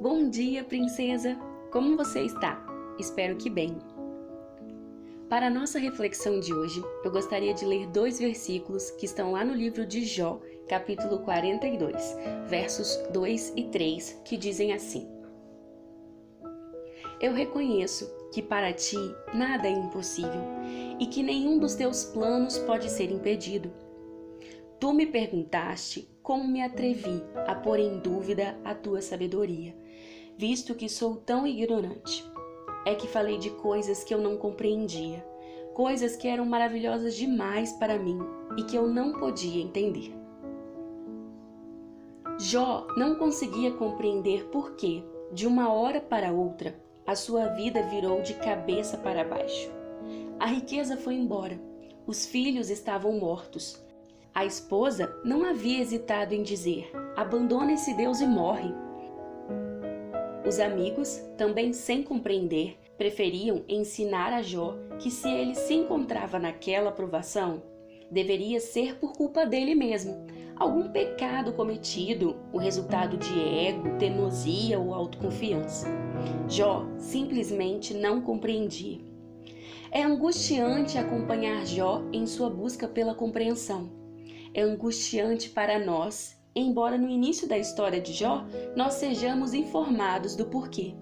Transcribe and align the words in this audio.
Bom 0.00 0.30
dia, 0.30 0.62
princesa! 0.62 1.36
Como 1.72 1.96
você 1.96 2.20
está? 2.20 2.64
Espero 3.00 3.34
que 3.34 3.50
bem. 3.50 3.76
Para 5.28 5.48
a 5.48 5.50
nossa 5.50 5.76
reflexão 5.76 6.38
de 6.38 6.54
hoje, 6.54 6.80
eu 7.02 7.10
gostaria 7.10 7.52
de 7.52 7.64
ler 7.64 7.88
dois 7.88 8.20
versículos 8.20 8.92
que 8.92 9.06
estão 9.06 9.32
lá 9.32 9.44
no 9.44 9.52
livro 9.52 9.84
de 9.84 10.04
Jó, 10.04 10.40
capítulo 10.68 11.18
42, 11.24 12.16
versos 12.46 12.96
2 13.12 13.54
e 13.56 13.64
3, 13.64 14.22
que 14.24 14.36
dizem 14.36 14.72
assim: 14.72 15.08
Eu 17.20 17.32
reconheço 17.32 18.08
que 18.32 18.40
para 18.40 18.72
ti 18.72 18.96
nada 19.34 19.66
é 19.66 19.72
impossível 19.72 20.44
e 21.00 21.06
que 21.06 21.24
nenhum 21.24 21.58
dos 21.58 21.74
teus 21.74 22.04
planos 22.04 22.56
pode 22.56 22.88
ser 22.88 23.10
impedido. 23.10 23.72
Tu 24.78 24.92
me 24.92 25.06
perguntaste 25.06 26.08
como 26.22 26.46
me 26.46 26.62
atrevi 26.62 27.20
a 27.48 27.54
pôr 27.56 27.80
em 27.80 27.98
dúvida 27.98 28.56
a 28.64 28.76
tua 28.76 29.02
sabedoria 29.02 29.74
visto 30.38 30.72
que 30.72 30.88
sou 30.88 31.16
tão 31.16 31.44
ignorante. 31.44 32.24
É 32.86 32.94
que 32.94 33.08
falei 33.08 33.38
de 33.38 33.50
coisas 33.50 34.04
que 34.04 34.14
eu 34.14 34.18
não 34.18 34.36
compreendia, 34.36 35.26
coisas 35.74 36.14
que 36.14 36.28
eram 36.28 36.46
maravilhosas 36.46 37.16
demais 37.16 37.72
para 37.72 37.98
mim 37.98 38.20
e 38.56 38.62
que 38.62 38.76
eu 38.76 38.86
não 38.86 39.14
podia 39.14 39.60
entender. 39.60 40.14
Jó 42.38 42.86
não 42.96 43.16
conseguia 43.16 43.72
compreender 43.72 44.44
por 44.44 44.76
que, 44.76 45.04
de 45.32 45.44
uma 45.44 45.72
hora 45.72 46.00
para 46.00 46.32
outra, 46.32 46.80
a 47.04 47.16
sua 47.16 47.46
vida 47.48 47.82
virou 47.82 48.22
de 48.22 48.34
cabeça 48.34 48.96
para 48.96 49.24
baixo. 49.24 49.68
A 50.38 50.46
riqueza 50.46 50.96
foi 50.96 51.14
embora, 51.14 51.60
os 52.06 52.24
filhos 52.24 52.70
estavam 52.70 53.18
mortos. 53.18 53.84
A 54.32 54.44
esposa 54.44 55.12
não 55.24 55.44
havia 55.44 55.80
hesitado 55.80 56.32
em 56.32 56.44
dizer: 56.44 56.92
abandona 57.16 57.72
esse 57.72 57.92
Deus 57.94 58.20
e 58.20 58.26
morre. 58.26 58.72
Os 60.48 60.58
amigos, 60.58 61.22
também 61.36 61.74
sem 61.74 62.02
compreender, 62.02 62.78
preferiam 62.96 63.62
ensinar 63.68 64.32
a 64.32 64.40
Jó 64.40 64.78
que 64.98 65.10
se 65.10 65.28
ele 65.28 65.54
se 65.54 65.74
encontrava 65.74 66.38
naquela 66.38 66.90
provação, 66.90 67.62
deveria 68.10 68.58
ser 68.58 68.96
por 68.96 69.12
culpa 69.12 69.44
dele 69.44 69.74
mesmo, 69.74 70.26
algum 70.56 70.88
pecado 70.88 71.52
cometido, 71.52 72.34
o 72.50 72.56
resultado 72.56 73.18
de 73.18 73.38
ego, 73.38 73.98
teimosia 73.98 74.78
ou 74.78 74.94
autoconfiança. 74.94 75.86
Jó 76.48 76.86
simplesmente 76.96 77.92
não 77.92 78.22
compreendia. 78.22 79.00
É 79.90 80.02
angustiante 80.02 80.96
acompanhar 80.96 81.66
Jó 81.66 82.02
em 82.10 82.26
sua 82.26 82.48
busca 82.48 82.88
pela 82.88 83.14
compreensão. 83.14 83.90
É 84.54 84.62
angustiante 84.62 85.50
para 85.50 85.78
nós 85.78 86.37
embora 86.54 86.98
no 86.98 87.08
início 87.08 87.48
da 87.48 87.58
história 87.58 88.00
de 88.00 88.12
Jó 88.12 88.44
nós 88.76 88.94
sejamos 88.94 89.54
informados 89.54 90.34
do 90.34 90.46
porquê. 90.46 90.94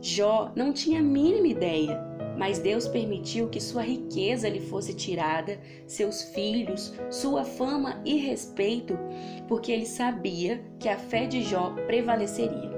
Jó 0.00 0.50
não 0.56 0.72
tinha 0.72 1.00
a 1.00 1.02
mínima 1.02 1.46
ideia, 1.46 2.00
mas 2.36 2.58
Deus 2.58 2.88
permitiu 2.88 3.48
que 3.48 3.60
sua 3.60 3.82
riqueza 3.82 4.48
lhe 4.48 4.60
fosse 4.60 4.94
tirada, 4.94 5.60
seus 5.86 6.22
filhos, 6.22 6.92
sua 7.10 7.44
fama 7.44 8.00
e 8.04 8.16
respeito, 8.16 8.98
porque 9.46 9.70
ele 9.70 9.86
sabia 9.86 10.64
que 10.80 10.88
a 10.88 10.96
fé 10.96 11.26
de 11.26 11.42
Jó 11.42 11.70
prevaleceria. 11.86 12.72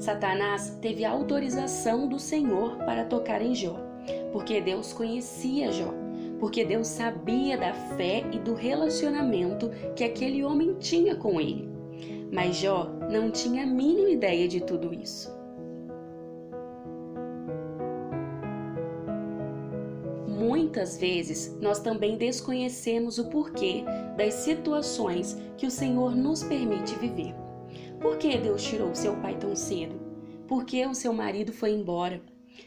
Satanás 0.00 0.78
teve 0.80 1.04
autorização 1.04 2.08
do 2.08 2.18
Senhor 2.18 2.76
para 2.78 3.04
tocar 3.04 3.40
em 3.40 3.54
Jó, 3.54 3.76
porque 4.32 4.60
Deus 4.60 4.92
conhecia 4.92 5.70
Jó 5.70 6.07
porque 6.38 6.64
Deus 6.64 6.86
sabia 6.86 7.56
da 7.56 7.72
fé 7.72 8.24
e 8.32 8.38
do 8.38 8.54
relacionamento 8.54 9.70
que 9.94 10.04
aquele 10.04 10.44
homem 10.44 10.74
tinha 10.78 11.16
com 11.16 11.40
ele. 11.40 11.68
Mas 12.32 12.56
Jó 12.56 12.90
não 13.10 13.30
tinha 13.30 13.64
a 13.64 13.66
mínima 13.66 14.10
ideia 14.10 14.46
de 14.46 14.60
tudo 14.60 14.92
isso. 14.94 15.36
Muitas 20.26 20.98
vezes 20.98 21.56
nós 21.60 21.80
também 21.80 22.16
desconhecemos 22.16 23.18
o 23.18 23.28
porquê 23.28 23.84
das 24.16 24.34
situações 24.34 25.36
que 25.56 25.66
o 25.66 25.70
Senhor 25.70 26.14
nos 26.14 26.42
permite 26.42 26.94
viver. 26.96 27.34
Por 28.00 28.16
que 28.18 28.36
Deus 28.38 28.62
tirou 28.62 28.94
seu 28.94 29.16
pai 29.16 29.36
tão 29.36 29.56
cedo? 29.56 29.98
Por 30.46 30.64
que 30.64 30.86
o 30.86 30.94
seu 30.94 31.12
marido 31.12 31.52
foi 31.52 31.72
embora? 31.72 32.22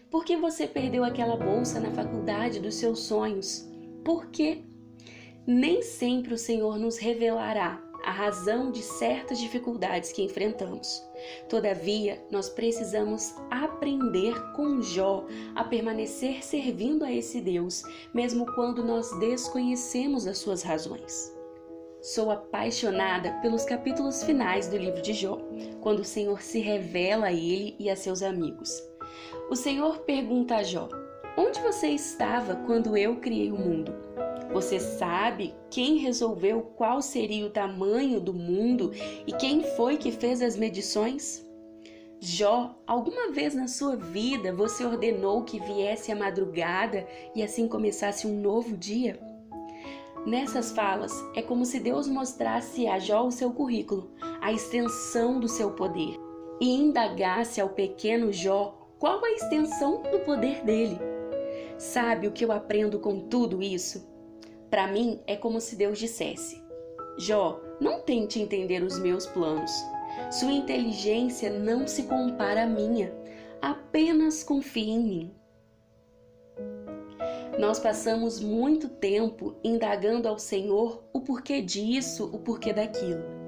Por 0.10 0.26
que 0.26 0.36
você 0.36 0.68
perdeu 0.68 1.04
aquela 1.04 1.36
bolsa 1.36 1.80
na 1.80 1.92
faculdade 1.92 2.60
dos 2.60 2.76
seus 2.76 3.00
sonhos? 3.00 3.68
Por 4.04 4.28
quê? 4.28 4.64
Nem 5.46 5.82
sempre 5.82 6.34
o 6.34 6.38
Senhor 6.38 6.78
nos 6.78 6.98
revelará 6.98 7.82
a 8.04 8.12
razão 8.12 8.72
de 8.72 8.82
certas 8.82 9.40
dificuldades 9.40 10.12
que 10.12 10.24
enfrentamos. 10.24 11.04
Todavia, 11.48 12.24
nós 12.32 12.50
precisamos 12.50 13.36
aprender 13.50 14.34
com 14.54 14.82
Jó 14.82 15.26
a 15.56 15.64
permanecer 15.64 16.44
servindo 16.44 17.06
a 17.06 17.12
esse 17.12 17.40
Deus, 17.40 17.84
mesmo 18.14 18.46
quando 18.54 18.84
nós 18.84 19.12
desconhecemos 19.20 20.28
as 20.28 20.40
suas 20.40 20.64
razões. 20.64 21.36
Sou 22.02 22.32
apaixonada 22.32 23.34
pelos 23.42 23.64
capítulos 23.64 24.24
finais 24.24 24.68
do 24.68 24.78
livro 24.78 25.02
de 25.02 25.14
Jó, 25.14 25.38
quando 25.82 26.00
o 26.00 26.06
Senhor 26.06 26.42
se 26.42 26.60
revela 26.60 27.28
a 27.28 27.34
ele 27.34 27.76
e 27.78 27.90
a 27.90 27.96
seus 27.96 28.24
amigos. 28.24 28.91
O 29.52 29.56
Senhor 29.58 30.00
pergunta 30.04 30.56
a 30.56 30.64
Jó: 30.64 30.88
Onde 31.38 31.60
você 31.60 31.90
estava 31.90 32.56
quando 32.66 32.96
eu 32.96 33.18
criei 33.18 33.52
o 33.52 33.58
mundo? 33.58 33.94
Você 34.54 34.80
sabe 34.80 35.54
quem 35.70 35.98
resolveu 35.98 36.62
qual 36.78 37.02
seria 37.02 37.46
o 37.46 37.50
tamanho 37.50 38.22
do 38.22 38.34
mundo 38.34 38.94
e 39.28 39.34
quem 39.34 39.62
foi 39.76 39.98
que 39.98 40.10
fez 40.10 40.42
as 40.42 40.56
medições? 40.56 41.46
Jó, 42.18 42.82
alguma 42.88 43.30
vez 43.34 43.54
na 43.54 43.68
sua 43.68 43.98
vida 43.98 44.56
você 44.56 44.86
ordenou 44.86 45.44
que 45.44 45.60
viesse 45.60 46.14
a 46.14 46.16
madrugada 46.16 47.06
e 47.36 47.44
assim 47.44 47.68
começasse 47.68 48.26
um 48.26 48.40
novo 48.40 48.78
dia? 48.78 49.20
Nessas 50.26 50.72
falas, 50.72 51.12
é 51.36 51.42
como 51.42 51.66
se 51.66 51.78
Deus 51.78 52.08
mostrasse 52.08 52.88
a 52.88 53.00
Jó 53.00 53.28
o 53.28 53.32
seu 53.32 53.52
currículo, 53.52 54.12
a 54.40 54.54
extensão 54.54 55.42
do 55.42 55.50
seu 55.50 55.72
poder, 55.72 56.16
e 56.62 56.70
indagasse 56.74 57.60
ao 57.60 57.68
pequeno 57.68 58.32
Jó 58.32 58.81
qual 59.02 59.26
a 59.26 59.32
extensão 59.32 60.04
do 60.04 60.20
poder 60.20 60.64
dele? 60.64 61.00
Sabe 61.76 62.28
o 62.28 62.32
que 62.32 62.46
eu 62.46 62.52
aprendo 62.52 63.00
com 63.00 63.20
tudo 63.20 63.64
isso? 63.64 64.08
Para 64.70 64.86
mim 64.86 65.20
é 65.26 65.36
como 65.36 65.60
se 65.60 65.76
Deus 65.76 65.98
dissesse: 65.98 66.64
Jó, 67.18 67.60
não 67.80 68.02
tente 68.02 68.40
entender 68.40 68.84
os 68.84 69.00
meus 69.00 69.26
planos. 69.26 69.72
Sua 70.30 70.52
inteligência 70.52 71.50
não 71.50 71.88
se 71.88 72.04
compara 72.04 72.62
à 72.62 72.68
minha. 72.68 73.12
Apenas 73.60 74.44
confie 74.44 74.92
em 74.92 75.00
mim. 75.00 75.36
Nós 77.58 77.80
passamos 77.80 78.40
muito 78.40 78.88
tempo 78.88 79.56
indagando 79.64 80.28
ao 80.28 80.38
Senhor 80.38 81.04
o 81.12 81.22
porquê 81.22 81.60
disso, 81.60 82.30
o 82.32 82.38
porquê 82.38 82.72
daquilo. 82.72 83.41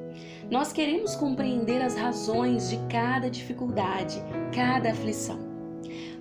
Nós 0.49 0.71
queremos 0.71 1.15
compreender 1.15 1.81
as 1.81 1.95
razões 1.95 2.69
de 2.69 2.77
cada 2.89 3.29
dificuldade, 3.29 4.21
cada 4.53 4.91
aflição. 4.91 5.39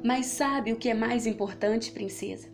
Mas 0.02 0.26
sabe 0.26 0.72
o 0.72 0.76
que 0.76 0.88
é 0.88 0.94
mais 0.94 1.26
importante, 1.26 1.92
princesa? 1.92 2.48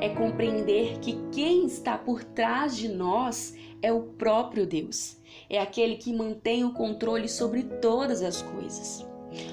É 0.00 0.10
compreender 0.10 0.98
que 0.98 1.18
quem 1.32 1.66
está 1.66 1.96
por 1.96 2.22
trás 2.22 2.76
de 2.76 2.88
nós 2.88 3.54
é 3.80 3.92
o 3.92 4.02
próprio 4.02 4.66
Deus. 4.66 5.16
É 5.48 5.58
aquele 5.58 5.96
que 5.96 6.12
mantém 6.12 6.64
o 6.64 6.72
controle 6.72 7.28
sobre 7.28 7.62
todas 7.62 8.22
as 8.22 8.42
coisas. 8.42 9.06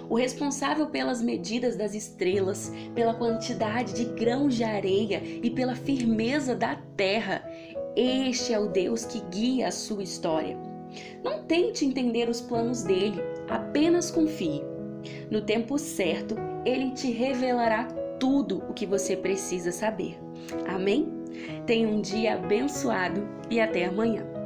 O 0.09 0.15
responsável 0.15 0.87
pelas 0.87 1.21
medidas 1.21 1.77
das 1.77 1.93
estrelas, 1.93 2.71
pela 2.93 3.13
quantidade 3.13 3.93
de 3.93 4.05
grãos 4.05 4.55
de 4.55 4.63
areia 4.63 5.21
e 5.23 5.49
pela 5.49 5.75
firmeza 5.75 6.53
da 6.53 6.75
terra, 6.97 7.43
este 7.95 8.53
é 8.53 8.59
o 8.59 8.67
Deus 8.67 9.05
que 9.05 9.21
guia 9.31 9.67
a 9.69 9.71
sua 9.71 10.03
história. 10.03 10.68
Não 11.23 11.43
tente 11.43 11.85
entender 11.85 12.29
os 12.29 12.41
planos 12.41 12.83
dele, 12.83 13.21
apenas 13.49 14.11
confie. 14.11 14.61
No 15.29 15.41
tempo 15.41 15.77
certo, 15.77 16.35
ele 16.65 16.91
te 16.91 17.11
revelará 17.11 17.85
tudo 18.19 18.63
o 18.69 18.73
que 18.73 18.85
você 18.85 19.15
precisa 19.15 19.71
saber. 19.71 20.19
Amém? 20.67 21.07
Tenha 21.65 21.87
um 21.87 22.01
dia 22.01 22.33
abençoado 22.35 23.27
e 23.49 23.59
até 23.59 23.85
amanhã. 23.85 24.38